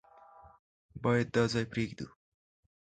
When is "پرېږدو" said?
1.73-2.07